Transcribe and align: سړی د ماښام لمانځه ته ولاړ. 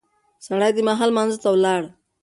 سړی 0.45 0.69
د 0.75 0.79
ماښام 0.87 1.07
لمانځه 1.11 1.37
ته 1.43 1.49
ولاړ. 1.53 1.81